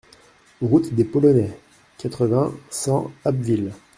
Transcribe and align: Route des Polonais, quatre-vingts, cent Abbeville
Route 0.63 0.95
des 0.95 1.03
Polonais, 1.05 1.55
quatre-vingts, 1.99 2.53
cent 2.71 3.11
Abbeville 3.23 3.71